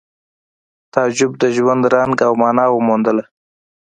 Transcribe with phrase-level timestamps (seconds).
[0.93, 3.23] تعجب د ژوند رنګ او مانا وموندله